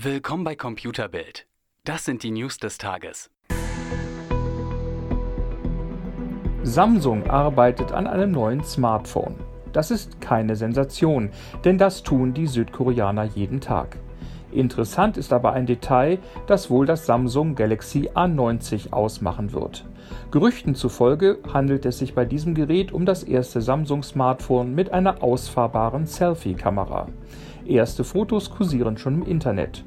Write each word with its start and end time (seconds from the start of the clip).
Willkommen 0.00 0.42
bei 0.42 0.56
Computerbild. 0.56 1.46
Das 1.84 2.06
sind 2.06 2.22
die 2.22 2.30
News 2.30 2.56
des 2.56 2.78
Tages. 2.78 3.30
Samsung 6.62 7.28
arbeitet 7.28 7.92
an 7.92 8.06
einem 8.06 8.30
neuen 8.30 8.64
Smartphone. 8.64 9.34
Das 9.74 9.90
ist 9.90 10.18
keine 10.22 10.56
Sensation, 10.56 11.30
denn 11.66 11.76
das 11.76 12.02
tun 12.02 12.32
die 12.32 12.46
Südkoreaner 12.46 13.24
jeden 13.24 13.60
Tag. 13.60 13.98
Interessant 14.52 15.16
ist 15.16 15.32
aber 15.32 15.52
ein 15.52 15.66
Detail, 15.66 16.18
das 16.46 16.70
wohl 16.70 16.86
das 16.86 17.06
Samsung 17.06 17.54
Galaxy 17.54 18.10
A90 18.14 18.92
ausmachen 18.92 19.52
wird. 19.52 19.84
Gerüchten 20.30 20.74
zufolge 20.74 21.38
handelt 21.52 21.86
es 21.86 21.98
sich 21.98 22.14
bei 22.14 22.24
diesem 22.24 22.54
Gerät 22.54 22.92
um 22.92 23.06
das 23.06 23.22
erste 23.22 23.62
Samsung-Smartphone 23.62 24.74
mit 24.74 24.92
einer 24.92 25.22
ausfahrbaren 25.22 26.06
Selfie-Kamera. 26.06 27.08
Erste 27.64 28.04
Fotos 28.04 28.50
kursieren 28.50 28.98
schon 28.98 29.22
im 29.22 29.26
Internet. 29.26 29.84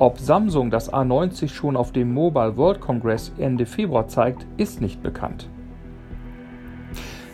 Ob 0.00 0.18
Samsung 0.18 0.70
das 0.70 0.92
A90 0.92 1.48
schon 1.48 1.76
auf 1.76 1.92
dem 1.92 2.12
Mobile 2.12 2.56
World 2.56 2.80
Congress 2.80 3.32
Ende 3.38 3.66
Februar 3.66 4.08
zeigt, 4.08 4.46
ist 4.56 4.80
nicht 4.80 5.02
bekannt. 5.02 5.48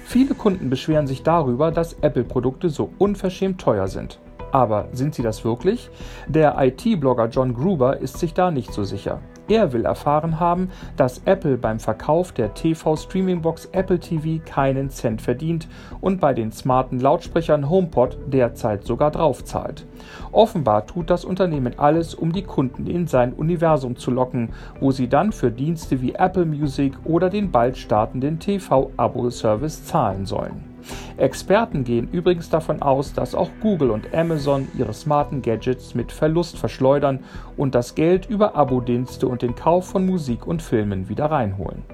Viele 0.04 0.34
Kunden 0.34 0.70
beschweren 0.70 1.06
sich 1.06 1.22
darüber, 1.22 1.70
dass 1.70 1.94
Apple-Produkte 1.94 2.68
so 2.70 2.90
unverschämt 2.98 3.60
teuer 3.60 3.88
sind. 3.88 4.18
Aber 4.54 4.86
sind 4.92 5.16
sie 5.16 5.22
das 5.22 5.44
wirklich? 5.44 5.90
Der 6.28 6.54
IT-Blogger 6.56 7.26
John 7.26 7.54
Gruber 7.54 7.96
ist 7.96 8.18
sich 8.18 8.34
da 8.34 8.52
nicht 8.52 8.72
so 8.72 8.84
sicher. 8.84 9.18
Er 9.48 9.72
will 9.72 9.84
erfahren 9.84 10.38
haben, 10.38 10.70
dass 10.96 11.22
Apple 11.24 11.58
beim 11.58 11.80
Verkauf 11.80 12.30
der 12.30 12.54
TV-Streaming-Box 12.54 13.70
Apple 13.72 13.98
TV 13.98 14.40
keinen 14.46 14.90
Cent 14.90 15.20
verdient 15.20 15.66
und 16.00 16.20
bei 16.20 16.34
den 16.34 16.52
smarten 16.52 17.00
Lautsprechern 17.00 17.68
HomePod 17.68 18.16
derzeit 18.28 18.84
sogar 18.84 19.10
draufzahlt. 19.10 19.86
Offenbar 20.30 20.86
tut 20.86 21.10
das 21.10 21.24
Unternehmen 21.24 21.76
alles, 21.76 22.14
um 22.14 22.30
die 22.30 22.44
Kunden 22.44 22.86
in 22.86 23.08
sein 23.08 23.32
Universum 23.32 23.96
zu 23.96 24.12
locken, 24.12 24.50
wo 24.78 24.92
sie 24.92 25.08
dann 25.08 25.32
für 25.32 25.50
Dienste 25.50 26.00
wie 26.00 26.14
Apple 26.14 26.46
Music 26.46 26.94
oder 27.02 27.28
den 27.28 27.50
bald 27.50 27.76
startenden 27.76 28.38
TV-Abo-Service 28.38 29.84
zahlen 29.84 30.26
sollen. 30.26 30.73
Experten 31.16 31.84
gehen 31.84 32.08
übrigens 32.10 32.50
davon 32.50 32.82
aus, 32.82 33.12
dass 33.12 33.34
auch 33.34 33.50
Google 33.60 33.90
und 33.90 34.12
Amazon 34.14 34.68
ihre 34.76 34.92
smarten 34.92 35.42
Gadgets 35.42 35.94
mit 35.94 36.10
Verlust 36.12 36.58
verschleudern 36.58 37.24
und 37.56 37.74
das 37.74 37.94
Geld 37.94 38.26
über 38.26 38.56
Abo-Dienste 38.56 39.28
und 39.28 39.42
den 39.42 39.54
Kauf 39.54 39.86
von 39.86 40.06
Musik 40.06 40.46
und 40.46 40.62
Filmen 40.62 41.08
wieder 41.08 41.26
reinholen. 41.26 41.84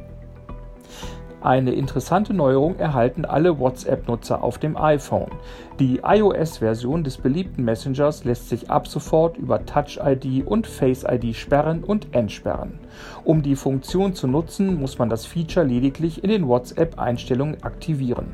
Eine 1.42 1.72
interessante 1.72 2.34
Neuerung 2.34 2.76
erhalten 2.76 3.24
alle 3.24 3.58
WhatsApp-Nutzer 3.58 4.44
auf 4.44 4.58
dem 4.58 4.76
iPhone. 4.76 5.30
Die 5.78 6.00
iOS-Version 6.04 7.02
des 7.02 7.16
beliebten 7.16 7.64
Messengers 7.64 8.24
lässt 8.24 8.50
sich 8.50 8.70
ab 8.70 8.86
sofort 8.86 9.38
über 9.38 9.64
Touch 9.64 9.98
ID 10.04 10.46
und 10.46 10.66
Face 10.66 11.02
ID 11.10 11.34
sperren 11.34 11.82
und 11.82 12.14
entsperren. 12.14 12.78
Um 13.24 13.40
die 13.40 13.56
Funktion 13.56 14.14
zu 14.14 14.26
nutzen, 14.26 14.78
muss 14.78 14.98
man 14.98 15.08
das 15.08 15.24
Feature 15.24 15.64
lediglich 15.64 16.22
in 16.22 16.28
den 16.28 16.46
WhatsApp-Einstellungen 16.46 17.62
aktivieren. 17.62 18.26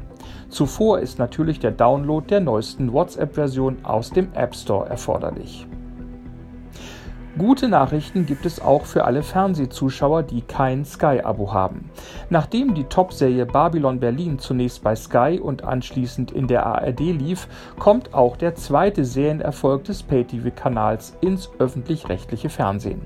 Zuvor 0.48 0.98
ist 0.98 1.20
natürlich 1.20 1.60
der 1.60 1.70
Download 1.70 2.26
der 2.26 2.40
neuesten 2.40 2.92
WhatsApp-Version 2.92 3.84
aus 3.84 4.10
dem 4.10 4.32
App 4.34 4.56
Store 4.56 4.88
erforderlich. 4.88 5.68
Gute 7.38 7.68
Nachrichten 7.68 8.24
gibt 8.24 8.46
es 8.46 8.62
auch 8.62 8.86
für 8.86 9.04
alle 9.04 9.22
Fernsehzuschauer, 9.22 10.22
die 10.22 10.40
kein 10.40 10.86
Sky-Abo 10.86 11.52
haben. 11.52 11.90
Nachdem 12.30 12.72
die 12.72 12.84
Top-Serie 12.84 13.44
Babylon 13.44 14.00
Berlin 14.00 14.38
zunächst 14.38 14.82
bei 14.82 14.96
Sky 14.96 15.38
und 15.38 15.62
anschließend 15.62 16.30
in 16.30 16.46
der 16.46 16.64
ARD 16.64 17.00
lief, 17.00 17.46
kommt 17.78 18.14
auch 18.14 18.38
der 18.38 18.54
zweite 18.54 19.04
Serienerfolg 19.04 19.84
des 19.84 20.02
Pay-TV-Kanals 20.02 21.18
ins 21.20 21.50
öffentlich-rechtliche 21.58 22.48
Fernsehen. 22.48 23.02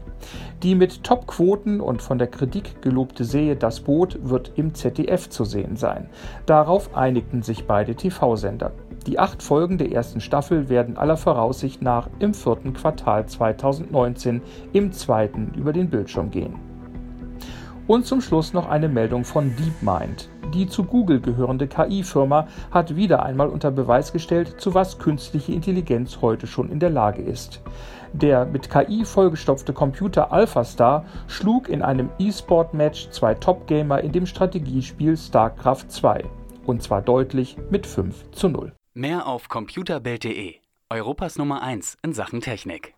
Die 0.62 0.76
mit 0.76 1.02
Top-Quoten 1.02 1.80
und 1.80 2.00
von 2.00 2.18
der 2.18 2.28
Kritik 2.28 2.82
gelobte 2.82 3.24
Serie 3.24 3.56
Das 3.56 3.80
Boot 3.80 4.16
wird 4.22 4.52
im 4.54 4.74
ZDF 4.74 5.28
zu 5.28 5.42
sehen 5.42 5.74
sein. 5.74 6.08
Darauf 6.46 6.94
einigten 6.94 7.42
sich 7.42 7.66
beide 7.66 7.96
TV-Sender. 7.96 8.70
Die 9.06 9.18
acht 9.18 9.42
Folgen 9.42 9.78
der 9.78 9.92
ersten 9.92 10.20
Staffel 10.20 10.68
werden 10.68 10.98
aller 10.98 11.16
Voraussicht 11.16 11.80
nach 11.80 12.08
im 12.18 12.34
vierten 12.34 12.74
Quartal 12.74 13.26
2019 13.26 14.42
im 14.72 14.92
zweiten 14.92 15.52
über 15.56 15.72
den 15.72 15.88
Bildschirm 15.88 16.30
gehen. 16.30 16.54
Und 17.86 18.06
zum 18.06 18.20
Schluss 18.20 18.52
noch 18.52 18.68
eine 18.68 18.88
Meldung 18.88 19.24
von 19.24 19.52
DeepMind. 19.56 20.28
Die 20.54 20.66
zu 20.66 20.84
Google 20.84 21.20
gehörende 21.20 21.66
KI-Firma 21.66 22.46
hat 22.70 22.94
wieder 22.94 23.24
einmal 23.24 23.48
unter 23.48 23.70
Beweis 23.70 24.12
gestellt, 24.12 24.60
zu 24.60 24.74
was 24.74 24.98
künstliche 24.98 25.52
Intelligenz 25.52 26.18
heute 26.20 26.46
schon 26.46 26.70
in 26.70 26.78
der 26.78 26.90
Lage 26.90 27.22
ist. 27.22 27.62
Der 28.12 28.44
mit 28.44 28.68
KI 28.70 29.04
vollgestopfte 29.04 29.72
Computer 29.72 30.32
AlphaStar 30.32 31.04
schlug 31.26 31.68
in 31.68 31.82
einem 31.82 32.10
E-Sport-Match 32.18 33.10
zwei 33.10 33.34
Top-Gamer 33.34 34.00
in 34.02 34.12
dem 34.12 34.26
Strategiespiel 34.26 35.16
StarCraft 35.16 35.86
2. 35.88 36.24
Und 36.66 36.82
zwar 36.82 37.02
deutlich 37.02 37.56
mit 37.70 37.86
5 37.86 38.30
zu 38.32 38.48
0. 38.48 38.72
Mehr 38.92 39.28
auf 39.28 39.48
computerbild.de, 39.48 40.56
Europas 40.88 41.38
Nummer 41.38 41.62
1 41.62 41.98
in 42.02 42.12
Sachen 42.12 42.40
Technik. 42.40 42.94